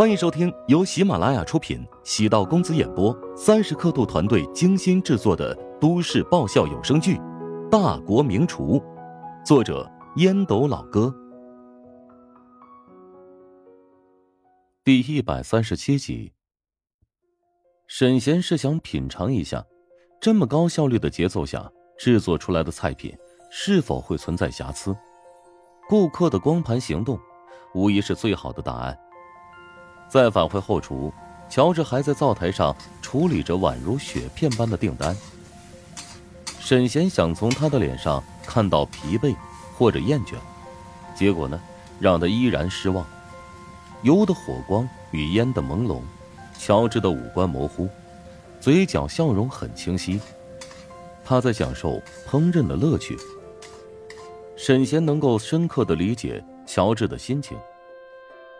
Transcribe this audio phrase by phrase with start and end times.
[0.00, 7.16] 欢迎收听由喜马拉雅出品、喜道公子演播、三十刻度团队精心制作的都市爆笑有声剧
[7.68, 8.78] 《大国名厨》，
[9.44, 9.86] 作者
[10.16, 11.14] 烟斗老哥，
[14.82, 16.32] 第一百三十七集。
[17.86, 19.62] 沈贤是想品尝一下，
[20.18, 23.14] 这么高效率的节奏下制作出来的菜品
[23.50, 24.96] 是否会存在瑕疵。
[25.90, 27.20] 顾客的光盘行动，
[27.74, 28.98] 无疑是最好的答案。
[30.10, 31.12] 再返回后厨，
[31.48, 35.16] 乔治还在灶台上处理着宛如雪片般的订单。
[36.58, 39.36] 沈贤想从他的脸上看到疲惫
[39.78, 40.34] 或者厌倦，
[41.14, 41.60] 结果呢，
[42.00, 43.06] 让他依然失望。
[44.02, 46.00] 油的火光与烟的朦胧，
[46.58, 47.88] 乔治的五官模糊，
[48.60, 50.20] 嘴角笑容很清晰。
[51.24, 53.16] 他在享受烹饪的乐趣。
[54.56, 57.56] 沈贤能够深刻的理解乔治的心情。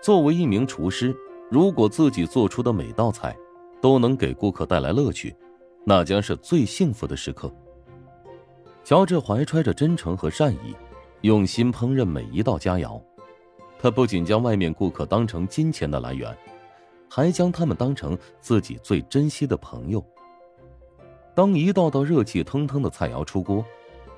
[0.00, 1.12] 作为一名厨师。
[1.52, 3.36] 如果自己做出的每道菜
[3.78, 5.36] 都能给顾客带来乐趣，
[5.84, 7.54] 那将是最幸福的时刻。
[8.82, 10.74] 乔治怀揣着真诚和善意，
[11.20, 12.98] 用心烹饪每一道佳肴。
[13.78, 16.34] 他不仅将外面顾客当成金钱的来源，
[17.06, 20.02] 还将他们当成自己最珍惜的朋友。
[21.34, 23.62] 当一道道热气腾腾的菜肴出锅，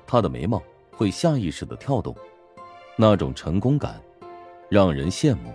[0.07, 2.15] 他的眉毛会下意识的跳动，
[2.95, 4.01] 那种成功感，
[4.69, 5.53] 让人羡慕。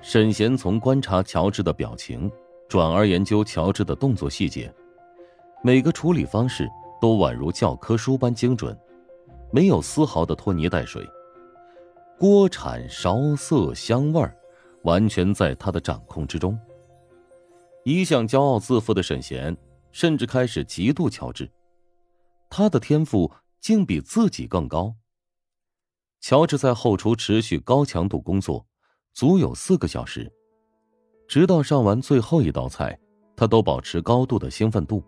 [0.00, 2.30] 沈贤从观察乔治的表情，
[2.68, 4.72] 转而研究乔治的动作细节，
[5.62, 6.68] 每个处理方式
[7.00, 8.78] 都宛如教科书般精准，
[9.52, 11.04] 没有丝毫的拖泥带水。
[12.16, 14.36] 锅铲、烧色、香味儿，
[14.84, 16.58] 完全在他的掌控之中。
[17.84, 19.56] 一向骄傲自负的沈贤，
[19.90, 21.50] 甚至开始嫉妒乔治，
[22.48, 24.94] 他的天赋竟比自己更高。
[26.20, 28.64] 乔治在后厨持续高强度工作。
[29.18, 30.32] 足有四个小时，
[31.26, 32.96] 直到上完最后一道菜，
[33.34, 35.02] 他都保持高度的兴奋度，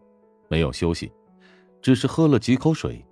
[0.48, 1.12] 没有休息，
[1.80, 3.07] 只是喝了几口水。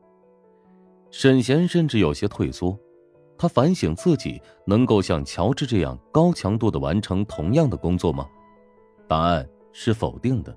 [1.12, 2.76] 沈贤甚至有些退缩，
[3.38, 8.26] 他反省自己能够像乔治这样高强度的完成同样的工作吗？
[9.06, 10.52] 答案是否定的。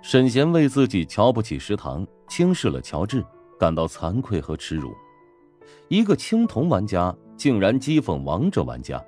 [0.00, 3.22] 沈贤为自己瞧不起食堂、轻视了乔治
[3.58, 4.90] 感到惭愧和耻辱，
[5.88, 8.98] 一个青铜玩家竟然讥讽王者玩家。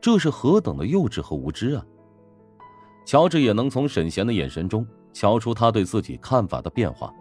[0.00, 1.84] 这是何等的幼稚和无知啊！
[3.04, 7.12] 乔治也能从沈贤的眼神中瞧出他对自己看法的变化。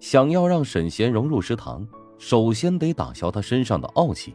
[0.00, 1.86] 想要让沈贤融入食堂，
[2.18, 4.34] 首先得打消他身上的傲气。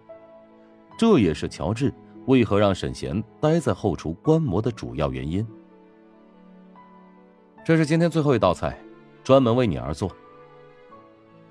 [0.97, 1.93] 这也是乔治
[2.25, 5.45] 为何让沈贤待在后厨观摩的主要原因。
[7.65, 8.77] 这是今天最后一道菜，
[9.23, 10.11] 专门为你而做。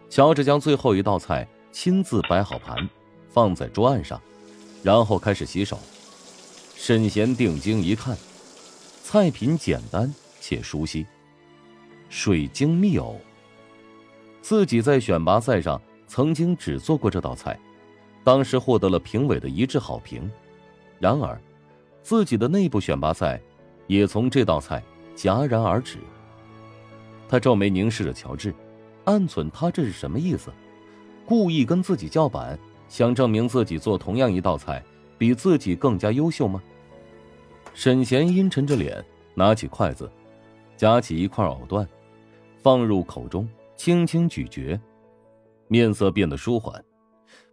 [0.09, 2.77] 乔治将最后一道菜亲自摆好盘，
[3.29, 4.21] 放在桌案上。
[4.83, 5.79] 然后开始洗手。
[6.77, 8.17] 沈贤定睛一看，
[9.03, 11.07] 菜品简单且熟悉，
[12.09, 13.21] 水晶蜜藕。
[14.41, 17.59] 自己在选拔赛上曾经只做过这道菜，
[18.23, 20.31] 当时获得了评委的一致好评。
[20.99, 21.39] 然而，
[22.03, 23.41] 自己的内部选拔赛
[23.87, 24.83] 也从这道菜
[25.17, 25.99] 戛然而止。
[27.29, 28.55] 他皱眉凝视着乔治，
[29.05, 30.51] 暗忖他这是什么意思？
[31.27, 32.59] 故意跟自己叫板？
[32.89, 34.83] 想证明自己做同样一道菜
[35.17, 36.63] 比自己更加优秀吗？
[37.75, 39.05] 沈贤阴沉着脸，
[39.35, 40.11] 拿起筷子，
[40.77, 41.87] 夹起一块藕段，
[42.57, 44.81] 放入口中，轻轻咀嚼，
[45.69, 46.83] 面色变得舒缓，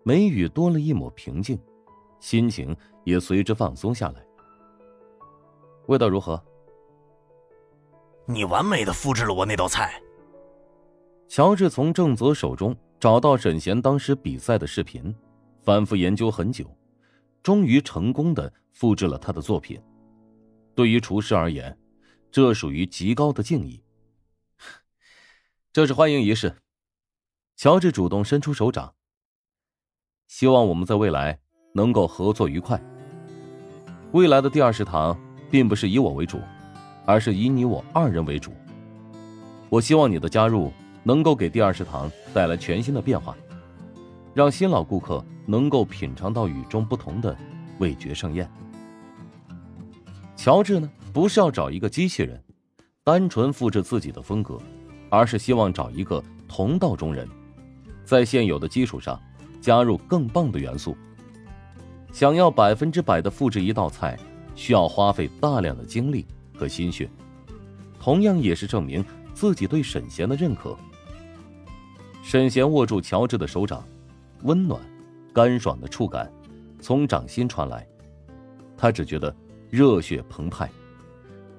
[0.03, 1.59] 眉宇多了一抹平静，
[2.19, 4.25] 心情也随之放松下来。
[5.88, 6.41] 味道如何？
[8.25, 10.01] 你完美的复制了我那道菜。
[11.28, 15.13] 乔治从郑泽手中找到沈贤当时比赛的视频。
[15.66, 16.78] 反复研究很久，
[17.42, 19.81] 终于成功的复制了他的作品。
[20.76, 21.76] 对于厨师而言，
[22.31, 23.81] 这属于极高的敬意。
[25.74, 26.56] 这是欢迎仪式。
[27.58, 28.94] 乔治主动伸出手掌，
[30.28, 31.40] 希望我们在未来
[31.74, 32.80] 能够合作愉快。
[34.12, 35.19] 未来的第二食堂
[35.50, 36.39] 并不是以我为主，
[37.07, 38.54] 而是以你我二人为主。
[39.69, 40.72] 我希望你的加入
[41.04, 43.36] 能够给第二食堂带来全新的变化。
[44.34, 47.36] 让新老顾客能够品尝到与众不同的
[47.80, 48.50] 味觉盛宴。
[50.36, 52.42] 乔治呢，不是要找一个机器人，
[53.03, 54.59] 单纯复制自己的风格，
[55.09, 57.27] 而是希望找一个同道中人，
[58.03, 59.19] 在现有的基础上
[59.62, 60.95] 加入更棒的元素。
[62.12, 64.18] 想要百分之百的复制一道菜，
[64.56, 67.09] 需要花费大量的精力和心血，
[68.00, 69.03] 同样也是证明
[69.33, 70.77] 自己对沈贤的认可。
[72.24, 73.83] 沈贤握住乔治的手掌。
[74.44, 74.80] 温暖、
[75.36, 76.32] 干爽的触感
[76.80, 77.86] 从掌心传来，
[78.78, 79.36] 他只觉得
[79.70, 80.72] 热血澎湃，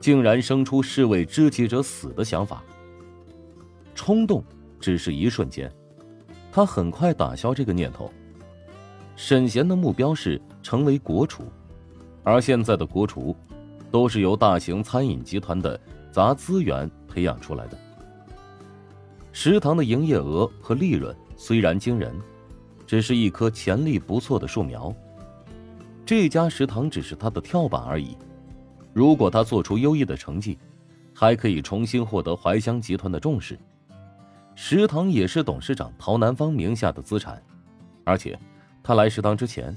[0.01, 2.65] 竟然生出士为知己者死的想法。
[3.95, 4.43] 冲动
[4.81, 5.71] 只是一瞬间，
[6.51, 8.11] 他很快打消这个念头。
[9.15, 11.43] 沈贤的目标是成为国厨，
[12.23, 13.37] 而现在的国厨，
[13.91, 15.79] 都是由大型餐饮集团的
[16.11, 17.79] 砸资源培养出来的。
[19.33, 22.19] 食堂的营业额和利润虽然惊人，
[22.87, 24.95] 只是一棵潜力不错的树苗。
[26.05, 28.17] 这家食堂只是他的跳板而已。
[28.93, 30.59] 如果他做出优异的成绩，
[31.13, 33.59] 还可以重新获得怀香集团的重视。
[34.55, 37.43] 食堂也是董事长陶南方名下的资产，
[38.05, 38.39] 而且
[38.83, 39.77] 他来食堂之前，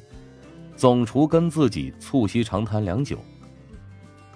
[0.75, 3.17] 总厨跟自己促膝长谈良久。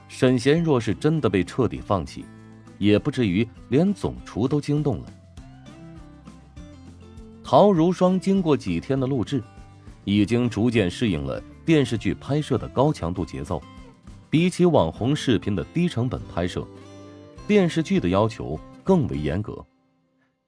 [0.07, 2.25] 沈贤若是真的被彻底放弃。
[2.79, 5.13] 也不至于连总厨都惊动了。
[7.53, 9.39] 陶如霜经过几天的录制，
[10.05, 13.61] 已经逐渐适应了电视剧拍摄的高强度节奏。
[14.27, 16.67] 比起网红视频的低成本拍摄，
[17.45, 19.63] 电视剧的要求更为严格，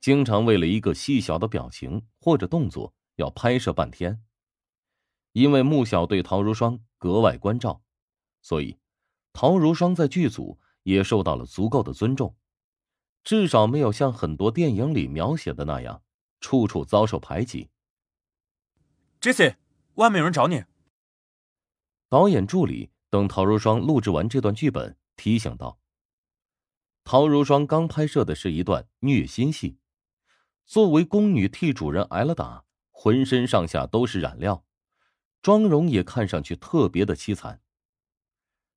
[0.02, 4.20] 经常为了一个细小的表情或者动作要拍摄半天。
[5.32, 7.84] 因为穆小对陶如霜格外关照，
[8.42, 8.80] 所以
[9.32, 10.58] 陶如霜在剧组。
[10.82, 12.36] 也受到了足够的尊重，
[13.24, 16.02] 至少没有像很多电影里描写的那样，
[16.46, 17.72] 处处遭受排挤。
[19.20, 19.56] Jesse，
[19.96, 20.64] 外面有人找你。
[22.08, 25.80] 导演助理等陶如霜录制完这段剧本，提醒道
[27.04, 29.80] ：“陶如霜刚拍摄的是一段虐心戏，
[30.68, 34.64] 作为宫女替主人挨了打，浑身上下都是染料，
[35.42, 37.60] 妆容也看上去特别的凄惨。”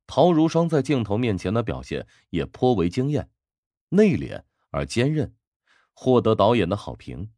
[0.09, 3.31] 陶如霜在镜头面前的表现也颇为惊艳，
[3.91, 5.37] 内敛而坚韧，
[5.93, 7.31] 获得导演的好评。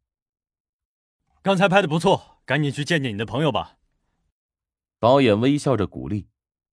[1.42, 3.78] 刚才拍的不错，赶紧去见见你的朋友吧。
[4.98, 6.28] 导演微笑着鼓励，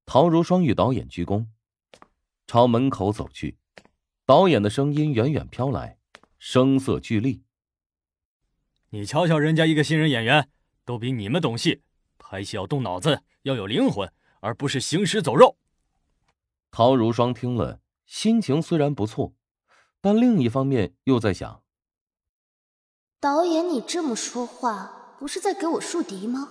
[0.06, 1.48] 陶如霜与导演鞠躬，
[2.48, 3.58] 朝门口走去。
[4.26, 6.00] 导演的声音远远飘来，
[6.38, 7.44] 声色俱厉
[8.92, 10.50] ：“你瞧瞧人家一个新人演员，
[10.84, 11.82] 都比你们懂戏，
[12.18, 14.12] 拍戏要动脑子，要有灵魂，
[14.42, 15.58] 而不是行尸走肉。”
[16.72, 19.34] 陶如霜听了，心情虽然不错，
[20.02, 21.64] 但另一方面又在想：
[23.28, 26.48] 导演，你这么说话，不是在给我树敌吗？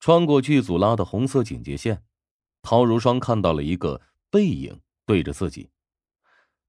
[0.00, 2.02] 穿过剧组拉的红色警戒线，
[2.62, 5.70] 陶如霜看到了一个背影对着自己。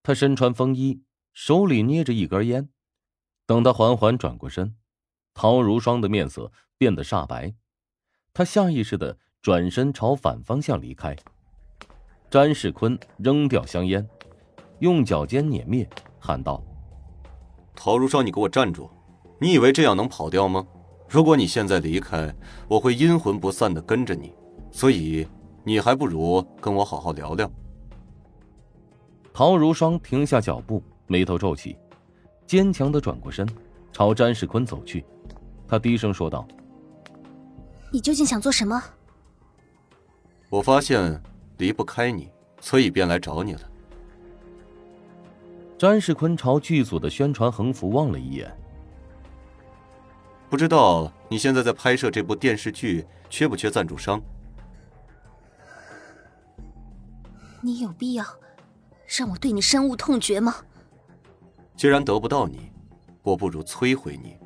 [0.03, 1.01] 他身穿风衣，
[1.33, 2.69] 手里捏着一根烟。
[3.47, 4.75] 等他缓缓转过身，
[5.33, 7.55] 陶如霜的面色变得煞白，
[8.31, 11.15] 他下意识的转身朝反方向离开。
[12.29, 14.07] 詹世坤扔掉香烟，
[14.81, 16.63] 用脚尖碾灭，喊道
[17.75, 18.89] ：“陶如霜，你给我站住！
[19.39, 20.65] 你以为这样能跑掉吗？
[21.09, 22.33] 如果你现在离开，
[22.67, 24.33] 我会阴魂不散的跟着你。
[24.71, 25.27] 所以，
[25.63, 27.49] 你还不如跟我好好聊聊。”
[29.33, 31.77] 陶如霜停下脚步，眉头皱起，
[32.45, 33.47] 坚强的转过身，
[33.91, 35.05] 朝詹世坤走去。
[35.67, 36.47] 他低声说道
[37.91, 38.81] ：“你究竟想做什么？”
[40.49, 41.21] 我发现。
[41.59, 43.61] 离不开你，所以便来找你了。
[45.77, 48.55] 詹世坤朝剧组的宣传横幅望了一眼，
[50.49, 54.21] 不知道你现在在拍摄这部电视剧，缺不缺赞助商？
[57.59, 58.25] 你有必要
[59.05, 60.55] 让我对你深恶痛绝吗？
[61.75, 62.71] 既然得不到你，
[63.21, 64.37] 我不如摧毁你。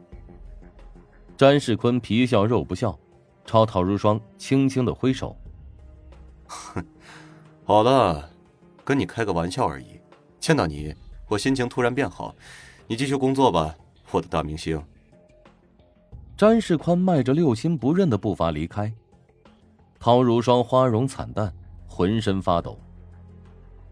[1.36, 2.98] 詹世坤皮笑肉不笑，
[3.46, 5.38] 朝陶如霜轻轻的挥手。
[6.48, 6.84] 哼。
[7.64, 8.30] 好了，
[8.84, 10.00] 跟你开个玩笑而已。
[10.40, 10.96] 见到你，
[11.28, 12.34] 我心情突然变好。
[12.88, 13.76] 你继续工作吧，
[14.12, 14.82] 我的大明星。
[16.38, 18.94] 詹世宽迈着六亲不认的步伐离开，
[20.00, 21.54] 陶如霜花容惨淡，
[21.88, 22.80] 浑身发抖。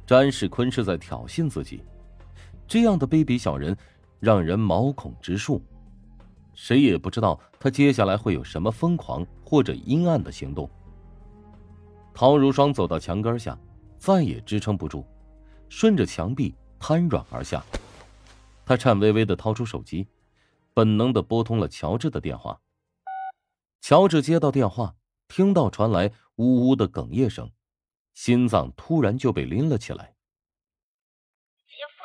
[0.06, 1.84] 詹世坤是在挑衅自己，
[2.68, 3.75] 这样的卑鄙小人，
[4.20, 5.62] 让人毛孔直竖。
[6.54, 10.70] 谁也不知道他接下来会有什么疯狂或者阴暗的行动。
[12.13, 13.58] 陶如霜走到墙根下，
[13.98, 15.04] 再也支撑不住，
[15.68, 17.63] 顺着墙壁瘫软而下。
[18.65, 20.08] 他颤巍巍的掏出手机，
[20.74, 22.62] 本能的拨通了乔治的电话。
[23.82, 24.96] 乔治接到电话，
[25.27, 27.51] 听到传来呜呜的哽咽声，
[28.13, 30.15] 心脏突然就被拎了起来。
[31.67, 32.03] 姐夫，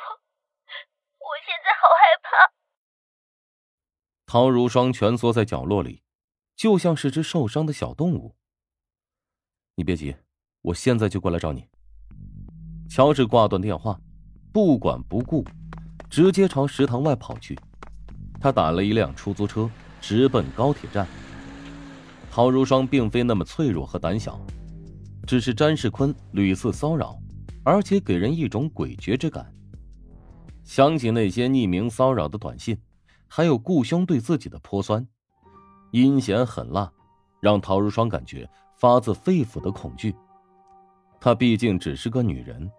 [1.17, 2.53] 我现在好害怕。
[4.27, 6.03] 陶如霜蜷缩在角落里，
[6.55, 8.35] 就像是只受伤的小动物。
[9.73, 10.15] 你别急，
[10.61, 11.67] 我现在就过来找你。
[12.87, 13.99] 乔治挂断电话，
[14.51, 15.45] 不管不顾，
[16.09, 17.57] 直接朝食堂外跑去。
[18.39, 19.69] 他打了一辆出租车，
[20.01, 21.07] 直奔高铁站。
[22.29, 24.39] 陶如霜并非那么脆弱和胆小，
[25.25, 27.17] 只是詹世坤屡次骚扰，
[27.63, 29.53] 而且给人一种诡谲之感。
[30.63, 32.77] 想起那些匿名骚扰的短信，
[33.27, 35.05] 还有顾兄对自己的泼酸，
[35.91, 36.91] 阴险狠辣，
[37.39, 40.15] 让陶如霜感觉发自肺腑的恐惧。
[41.19, 42.69] 她毕竟只是个女人，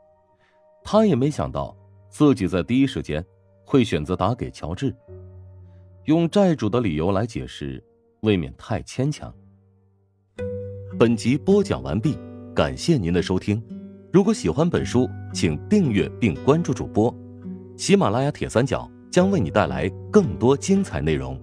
[0.84, 1.76] 他也没想到
[2.08, 3.24] 自己在第一时间
[3.64, 4.94] 会选择打给乔治，
[6.04, 7.82] 用债主的理由来解释，
[8.20, 9.32] 未免太牵强。
[10.98, 12.18] 本集播讲完毕，
[12.54, 13.62] 感谢您的收听。
[14.12, 17.14] 如果喜欢本书，请订阅并关注主播。
[17.76, 21.40] 喜马拉雅铁三角将为你带来更多精彩内容。